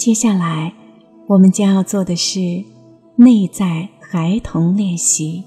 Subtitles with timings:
[0.00, 0.72] 接下来，
[1.26, 2.64] 我们将要做的是
[3.16, 5.44] 内在孩童练习。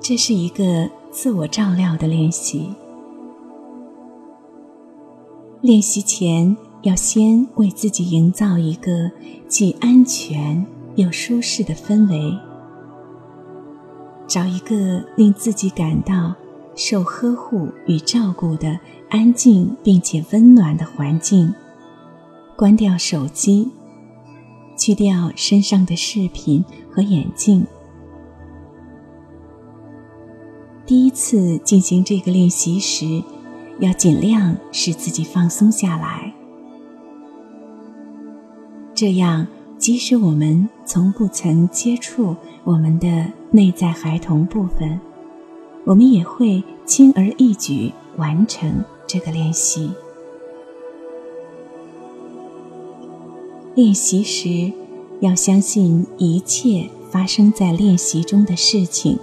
[0.00, 2.74] 这是一个自我照料的练习。
[5.60, 9.10] 练习前，要先为自己营造一个
[9.46, 12.34] 既安全又舒适的氛围，
[14.26, 16.34] 找一个令自己感到
[16.82, 18.80] 受呵护与照顾的
[19.10, 21.54] 安静并且温暖的环境。
[22.56, 23.70] 关掉手机，
[24.78, 27.66] 去掉身上的饰品和眼镜。
[30.86, 33.22] 第一次进行这个练习时。
[33.80, 36.34] 要尽量使自己放松下来，
[38.94, 39.46] 这样
[39.78, 45.00] 即使我们从不曾接触我们的内在孩童部分，
[45.84, 49.90] 我们也会轻而易举完成这个练习。
[53.74, 54.72] 练习时，
[55.20, 59.18] 要相信一切发生在练习中的事情。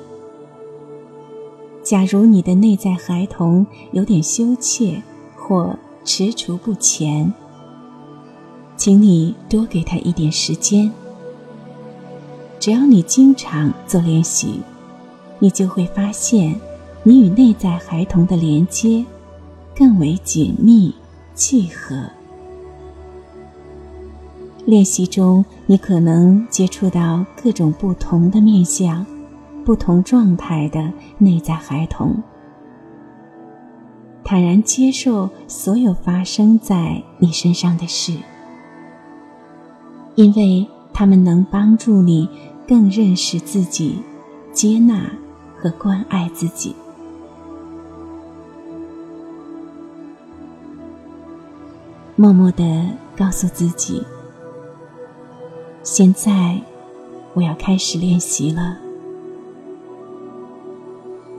[1.84, 5.02] 假如你的内在孩童有点羞怯
[5.36, 7.34] 或踟蹰不前，
[8.76, 10.92] 请你多给他一点时间。
[12.60, 14.62] 只要你经常做练习，
[15.40, 16.56] 你就会发现
[17.04, 19.06] 你与内在孩童的连接
[19.76, 20.94] 更为紧密
[21.36, 22.10] 契合。
[24.66, 29.06] 练习中，你可能接触到各种不同的面相。
[29.64, 32.24] 不同状态的内在孩童，
[34.24, 38.14] 坦然接受所有发生在你身上的事，
[40.16, 42.30] 因为他们能帮助你
[42.66, 44.00] 更认识自己、
[44.54, 45.12] 接纳
[45.68, 46.74] 和关爱自己。
[52.16, 52.64] 默默的
[53.18, 54.02] 告诉自己：
[55.84, 56.60] 现在
[57.34, 58.78] 我要开始练习了。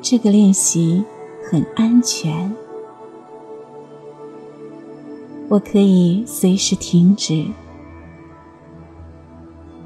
[0.02, 1.02] 这个练习
[1.50, 2.54] 很安全，
[5.48, 7.46] 我可以随时停止。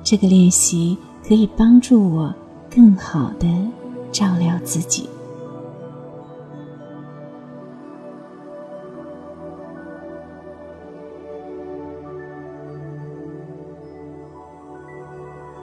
[0.02, 2.34] 这个练习可以帮助我
[2.68, 3.46] 更好的
[4.12, 5.08] 照料自己。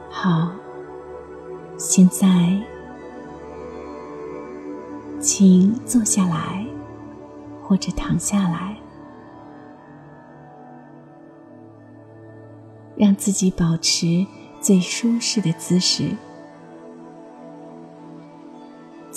[0.09, 0.51] 好，
[1.77, 2.27] 现在。
[5.21, 6.65] 请坐下来，
[7.61, 8.77] 或者躺下来，
[12.95, 14.25] 让自己保持
[14.61, 16.15] 最舒适的姿势。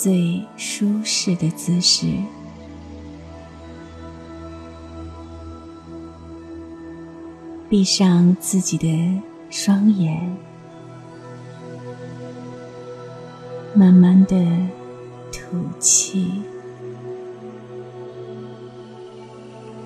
[0.03, 2.07] 最舒适的姿势，
[7.69, 10.35] 闭上自己的双眼，
[13.73, 14.35] 慢慢的。
[15.31, 16.41] 吐气，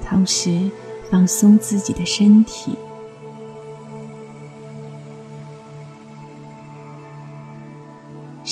[0.04, 0.72] 同时
[1.12, 2.76] 放松自己的身体，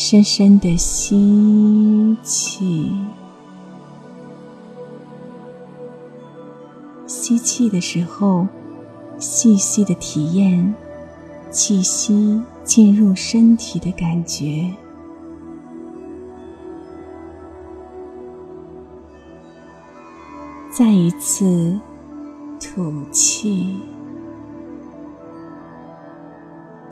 [0.07, 2.91] 深深的吸气。
[7.07, 8.47] 吸气的时候，
[9.17, 10.75] 细细的体验
[11.49, 14.71] 气息进入身体的感觉。
[20.71, 21.79] 再一次
[22.59, 23.79] 吐气，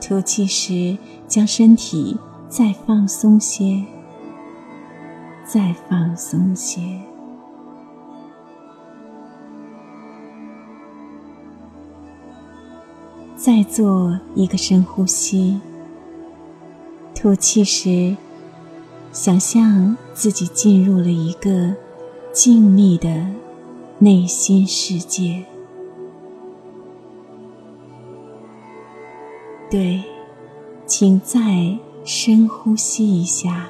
[0.00, 0.98] 吐气时
[1.28, 2.18] 将身体
[2.56, 3.84] 再放松些，
[5.44, 6.80] 再放松些。
[13.34, 15.60] 再做一个深呼吸，
[17.12, 18.16] 吐气时，
[19.10, 21.74] 想象自己进入了一个
[22.32, 23.10] 静谧的。
[23.98, 25.44] 内心世界，
[29.70, 30.02] 对，
[30.84, 33.66] 请再深呼吸一下。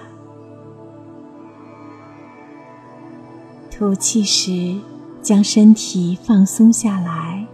[3.70, 4.76] 吐气时，
[5.22, 7.46] 将身体放松下来。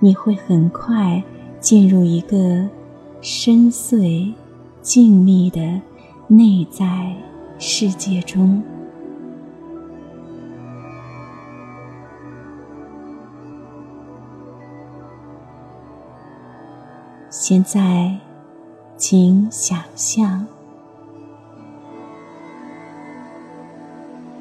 [0.00, 1.22] 你会很快
[1.60, 2.66] 进入一个
[3.20, 4.32] 深邃、
[4.80, 5.80] 静谧的
[6.26, 7.14] 内在。
[7.58, 8.62] 世界中，
[17.38, 18.18] 现在，
[18.96, 20.46] 请想象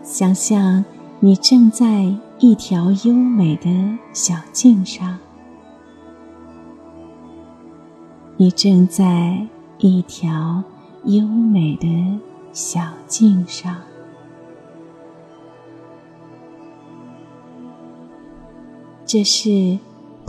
[0.02, 0.86] 想象
[1.20, 2.10] 你正在
[2.40, 3.70] 一条优美的
[4.14, 5.20] 小径上，
[8.38, 9.46] 你正在
[9.78, 10.64] 一条
[11.04, 12.18] 优美的
[12.54, 13.76] 小径上。
[19.06, 19.78] 这是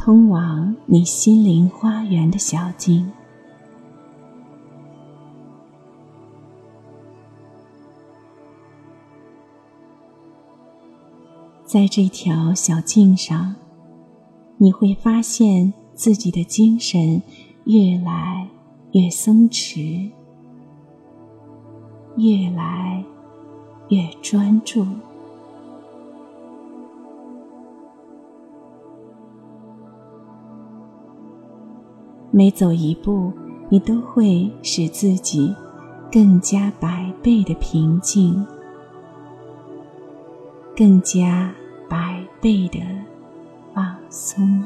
[0.06, 3.12] 通往你心灵花园的小径。
[11.64, 13.56] 在这条小径上，
[14.58, 17.20] 你会发现自己的精神
[17.64, 18.48] 越来
[18.92, 20.08] 越松弛，
[22.16, 23.04] 越来
[23.88, 24.86] 越专注。
[32.36, 33.32] 每走一步，
[33.70, 35.56] 你都会使自己
[36.12, 38.46] 更加百倍的平静。
[40.76, 41.50] 更加
[41.88, 42.78] 百倍的
[43.72, 44.62] 放松。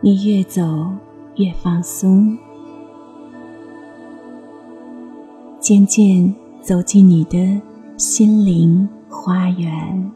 [0.00, 0.62] 你越走
[1.34, 2.38] 越放松，
[5.58, 6.32] 渐渐
[6.62, 7.60] 走进你的
[8.00, 10.10] 心灵花园，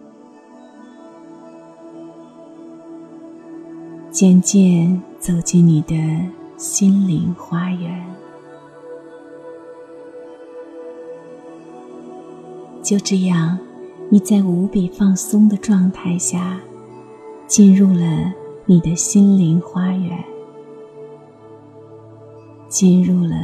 [4.10, 5.94] 渐渐走进你的。
[6.56, 8.06] 心灵花园，
[12.82, 13.58] 就这样，
[14.08, 16.58] 你在无比放松的状态下，
[17.46, 18.32] 进入了
[18.64, 20.24] 你的心灵花园，
[22.66, 23.36] 进入了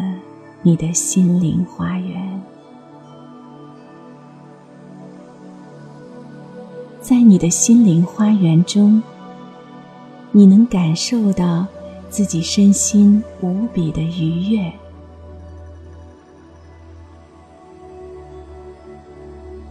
[0.63, 2.40] 你的心灵花园，
[7.11, 9.03] 在你的心灵花园中，
[10.31, 11.67] 你能感受到。
[12.09, 14.73] 自己身心无比的愉悦，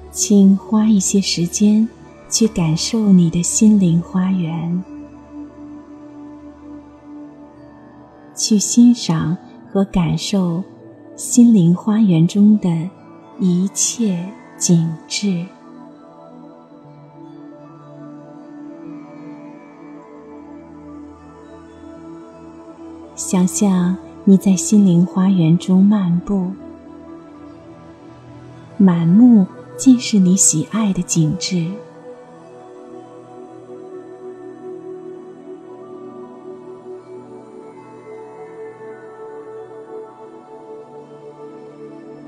[0.09, 1.88] 请花一些时间
[2.30, 4.83] 去感受你的心灵花园，
[8.33, 9.38] 去欣赏
[9.69, 10.63] 和感受
[11.18, 12.89] 心灵花园中的
[13.38, 14.25] 一切
[14.57, 15.45] 景致。
[23.31, 26.48] 想象你在心灵花园中漫步，
[28.76, 29.46] 满目
[29.78, 31.70] 尽是你喜爱的景致，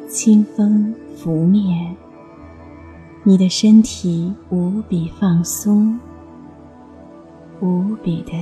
[0.07, 1.95] 清风拂面，
[3.23, 5.99] 你的身体无比放松，
[7.59, 8.33] 无比的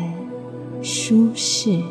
[0.83, 1.81] 舒适。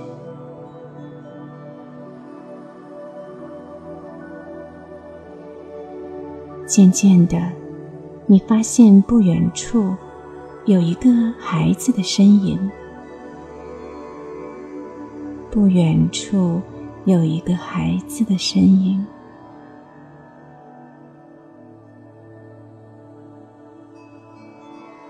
[6.79, 7.37] 渐渐的，
[8.27, 9.97] 你发现不远处
[10.65, 12.71] 有一个孩子的身影。
[15.51, 16.63] 不远处
[17.05, 19.05] 有一个孩子的身影。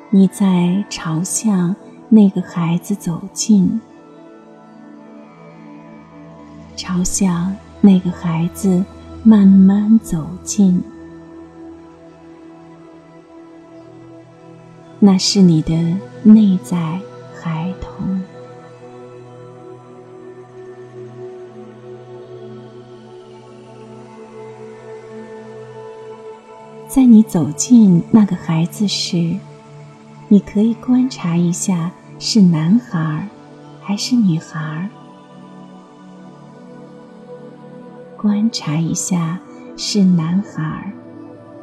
[0.08, 1.76] 你在朝向
[2.08, 3.78] 那个孩子走近，
[6.76, 8.82] 朝向那个孩子
[9.22, 10.82] 慢慢走近。
[15.00, 15.72] 那是你的
[16.24, 17.00] 内在
[17.40, 18.20] 孩童，
[26.88, 29.36] 在你走进那个孩子时，
[30.26, 33.28] 你可以观察一下是男孩
[33.80, 34.90] 还是女孩
[38.16, 39.38] 观察一下
[39.76, 40.92] 是男孩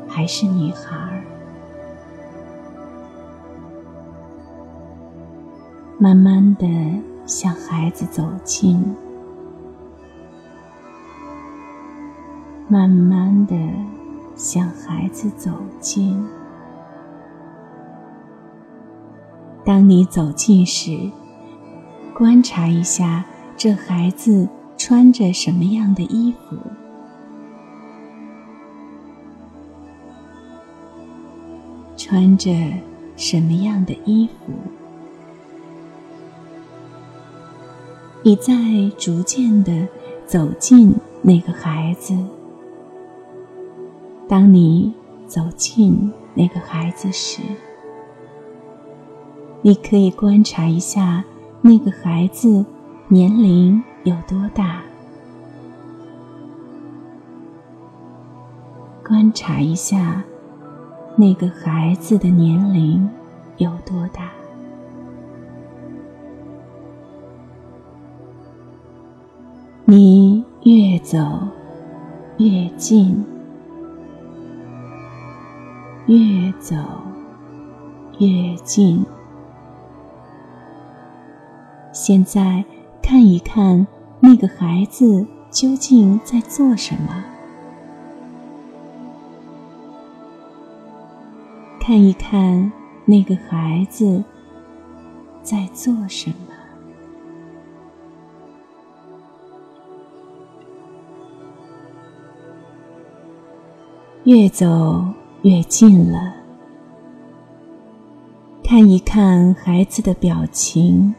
[0.07, 1.21] 还是女孩
[6.05, 6.67] 慢慢的
[7.25, 8.79] 向孩子走近，
[12.67, 13.55] 慢慢的
[14.35, 16.23] 向孩子走近。
[19.65, 21.09] 当你走近时，
[22.13, 23.25] 观察一下
[23.57, 24.47] 这孩子
[24.77, 26.55] 穿着什么样的衣服，
[31.97, 32.51] 穿着
[33.15, 34.53] 什么样的衣服。
[38.27, 38.55] 你在
[38.97, 39.87] 逐渐的
[40.25, 40.91] 走近
[41.21, 42.17] 那个孩子。
[44.27, 44.91] 当你
[45.27, 47.43] 走近那个孩子时，
[49.61, 51.23] 你可以观察一下
[51.61, 52.65] 那个孩子
[53.09, 54.81] 年龄有多大？
[59.07, 60.23] 观察一下
[61.15, 63.07] 那个孩子的年龄
[63.57, 64.31] 有多大？
[69.87, 71.19] 你越走
[72.37, 73.23] 越近，
[76.07, 76.75] 越走
[78.17, 79.05] 越近。
[81.93, 82.65] 现在
[82.99, 83.85] 看一看
[84.19, 87.23] 那个孩子究竟在做什么？
[91.79, 92.71] 看一看
[93.05, 94.23] 那个孩子
[95.43, 96.54] 在做什么？
[104.25, 105.05] 越走
[105.43, 106.33] 越近了，
[108.63, 111.13] 看一看孩子的表情，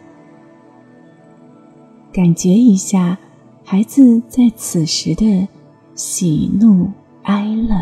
[2.13, 3.17] 感觉一下
[3.65, 5.47] 孩子在此时的
[5.95, 6.91] 喜怒
[7.23, 7.77] 哀乐。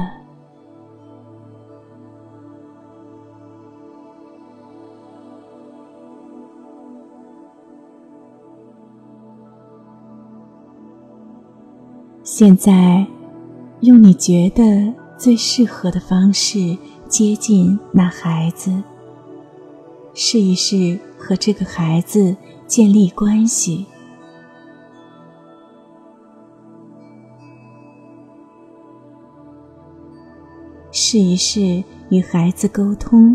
[12.23, 13.07] 现在，
[13.81, 14.93] 用你觉得。
[15.25, 16.76] 最适合的方式
[17.09, 18.71] 接近那孩子，
[20.12, 23.87] 试一试和这个孩子建立关系，
[30.93, 33.35] 试一试与孩子沟通，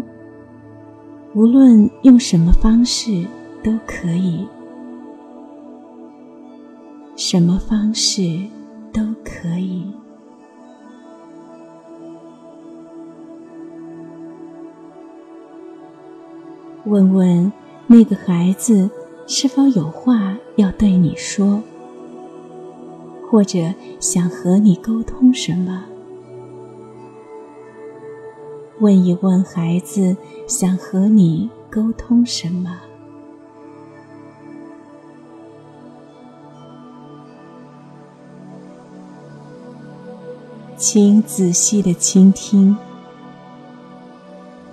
[1.34, 3.26] 无论用什么方式
[3.64, 4.48] 都可以，
[7.16, 8.48] 什么方式
[8.94, 9.92] 都可以。
[16.90, 17.54] 问问
[17.86, 18.90] 那个孩子
[19.28, 21.62] 是否有话要对你说，
[23.30, 23.60] 或者
[24.00, 25.86] 想和你沟通什么？
[28.80, 30.18] 问一问孩子
[30.48, 32.80] 想和你沟通什么？
[40.76, 42.76] 请仔细的倾听，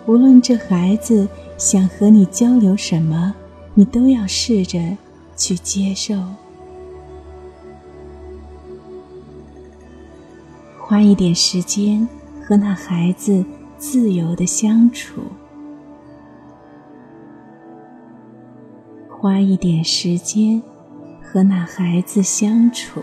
[0.06, 1.28] 无论这孩子。
[1.58, 3.34] 想和你交流什么，
[3.74, 4.78] 你都要试着
[5.34, 6.14] 去接受。
[10.78, 12.06] 花一点时间
[12.42, 13.44] 和那孩子
[13.78, 15.22] 自由的相处，
[19.08, 20.62] 花一点时间
[21.20, 23.00] 和那孩子相处。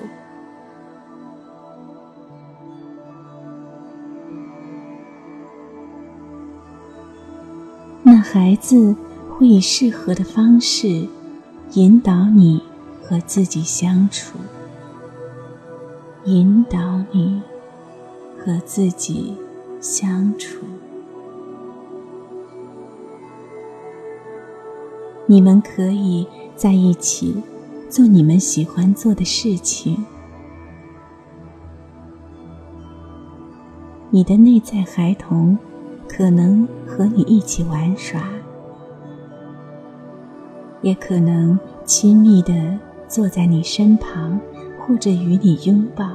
[8.24, 8.96] 孩子
[9.30, 11.08] 会以适合的方式
[11.74, 12.64] 引导你
[13.02, 14.40] 和自己相处，
[16.24, 17.42] 引导你
[18.40, 19.36] 和自己
[19.82, 20.66] 相处。
[25.26, 26.26] 你们可以
[26.56, 27.36] 在一起
[27.90, 30.06] 做你们喜欢做的事情。
[34.10, 35.58] 你的内在孩童。
[36.16, 38.22] 可能和你一起玩耍，
[40.84, 42.78] 也可能亲密的
[43.08, 44.40] 坐在你身旁，
[44.78, 46.06] 或者与你拥抱。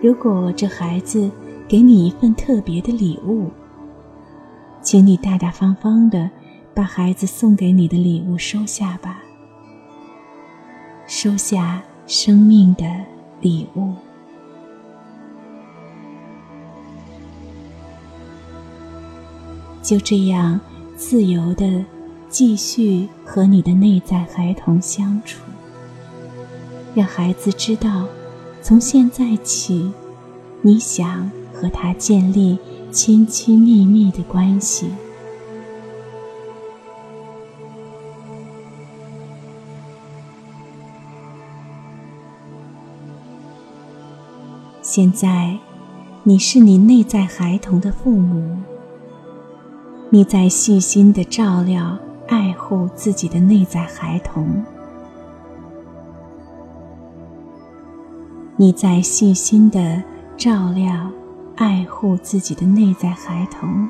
[0.00, 1.28] 如果这孩子
[1.66, 3.50] 给你一份特别的礼物，
[4.80, 6.30] 请你大大方方的
[6.72, 9.24] 把孩子送给你的礼物收下吧，
[11.04, 12.84] 收下生命的。
[13.40, 13.94] 礼物，
[19.82, 20.58] 就这样
[20.96, 21.84] 自由的
[22.28, 25.42] 继续和你的内在孩童相处，
[26.94, 28.06] 让孩子知道，
[28.62, 29.92] 从现在起，
[30.62, 32.58] 你想和他建立
[32.90, 34.88] 亲亲密密的关系。
[44.96, 45.58] 现在，
[46.22, 48.56] 你是你内在孩童的父母。
[50.08, 51.98] 你在细心的照料、
[52.28, 54.64] 爱护自己的内在孩童。
[58.54, 60.00] 你在细心的
[60.36, 61.10] 照料、
[61.56, 63.88] 爱护自己的内在孩童，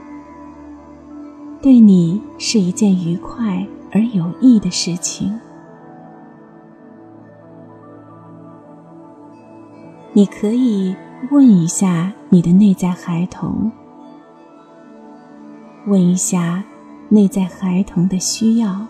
[1.60, 5.38] 对你是一件愉快而有益的事情。
[10.16, 10.94] 你可以
[11.32, 13.68] 问一下你的内在孩童：
[15.88, 16.62] 问一下
[17.08, 18.86] 内在孩童的需要。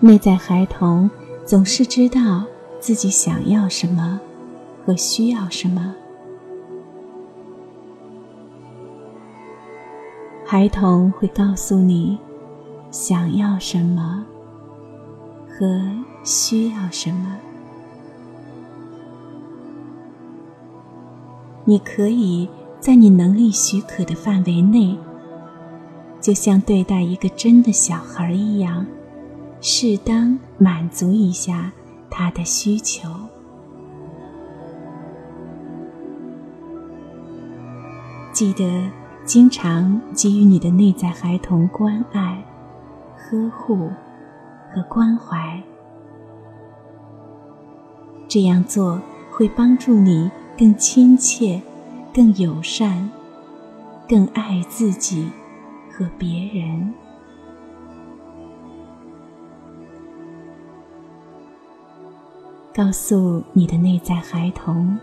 [0.00, 1.10] 内在孩童
[1.44, 2.46] 总是知道
[2.80, 4.18] 自己想要什么
[4.86, 5.94] 和需要什么。
[10.42, 12.18] 孩童会告诉你
[12.90, 14.24] 想要什么
[15.58, 15.80] 和
[16.22, 17.36] 需要什么。
[21.64, 22.48] 你可以
[22.78, 24.96] 在你能力许可的范围内，
[26.20, 28.86] 就像对待一个真的小孩一样。
[29.60, 31.72] 适当满足一下
[32.10, 33.08] 他的需求，
[38.32, 38.88] 记得
[39.24, 42.44] 经常给予你的内在孩童关爱、
[43.16, 43.90] 呵护
[44.76, 45.58] 和关怀。
[48.28, 51.62] 这样做会帮助你更亲切、
[52.12, 53.08] 更友善、
[54.06, 55.30] 更爱自己
[55.90, 56.92] 和别人。
[62.74, 64.98] 告诉你的内在孩童，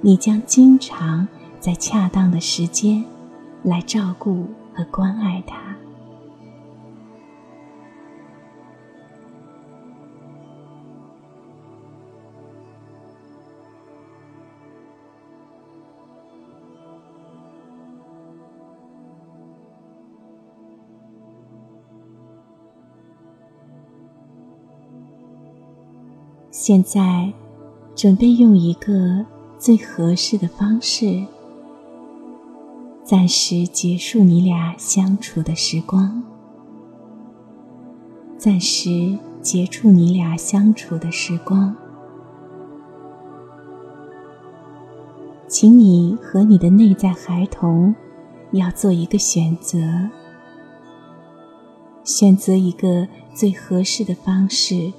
[0.00, 1.28] 你将经常
[1.60, 3.04] 在恰当的时间
[3.62, 5.76] 来照顾和关爱他。
[26.68, 27.32] 现在，
[27.94, 29.24] 准备用一个
[29.56, 31.24] 最合适的方式，
[33.04, 36.24] 暂时结束你俩相处的时光。
[38.36, 41.72] 暂时结束你俩相处的时光，
[45.46, 47.94] 请你和你的内在孩童
[48.50, 49.78] 要做一个选择，
[52.02, 54.92] 选择一个最合适的方式。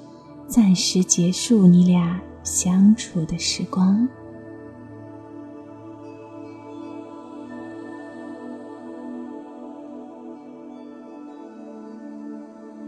[0.48, 4.08] 暂时结束你俩相处的时光。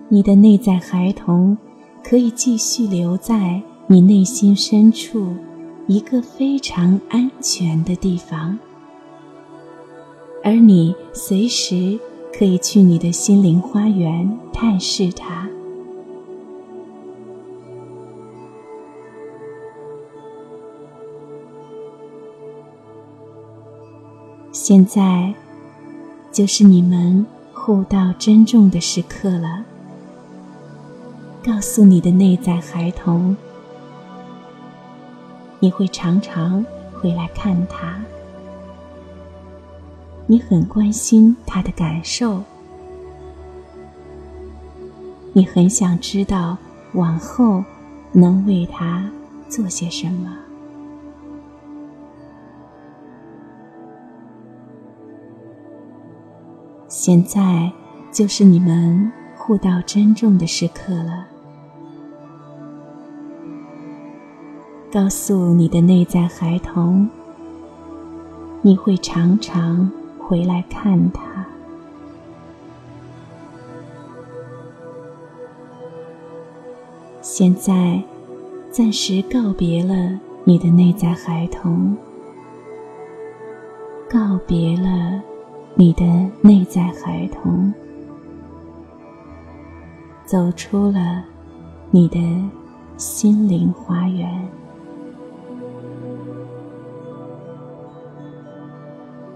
[0.07, 1.57] 你的内在孩童
[2.03, 5.35] 可以继续留在你内心深处
[5.85, 8.57] 一个非常安全的地方，
[10.43, 11.99] 而你随时
[12.31, 15.48] 可以去你的心灵花园探视他。
[24.69, 25.33] 现在，
[26.31, 29.65] 就是你们互道珍重的时刻了。
[31.43, 33.35] 告诉你的内在孩童，
[35.59, 37.99] 你会常常回来看他，
[40.27, 42.43] 你很关心他的感受，
[45.33, 46.55] 你很想知道
[46.93, 47.63] 往后
[48.11, 49.09] 能为他
[49.47, 50.37] 做些什么。
[56.89, 57.71] 现在
[58.11, 61.27] 就是你们互道珍重的时刻了。
[64.91, 67.07] 告诉你的内在孩童，
[68.63, 71.45] 你会常常回来看他。
[77.21, 78.03] 现在，
[78.71, 81.95] 暂时告别了你的内在孩童，
[84.09, 85.21] 告别了。
[85.79, 86.03] 你的
[86.41, 87.73] 内在孩童
[90.25, 91.23] 走出了
[91.89, 92.19] 你的
[92.97, 94.45] 心灵花园，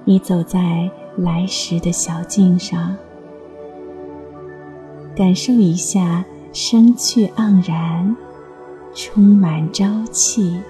[0.03, 2.93] 你走在来时的小径上，
[5.15, 8.13] 感受一下生趣盎然、
[8.93, 10.61] 充满朝气、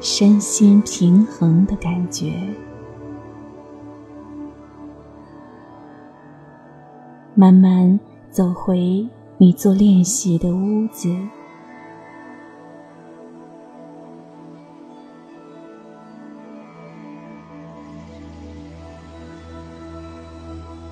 [0.00, 2.30] 身心平衡的感觉。
[7.38, 11.14] 慢慢走回你做练习的屋子，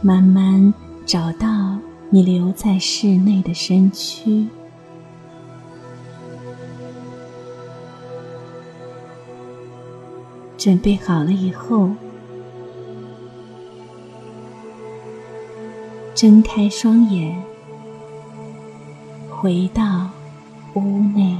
[0.02, 0.74] 慢慢
[1.07, 1.78] 找到
[2.11, 4.46] 你留在室内的身躯，
[10.59, 11.88] 准备好了以后。
[16.14, 17.37] 睁开双眼，
[19.29, 19.83] 回到
[20.74, 21.37] 屋内。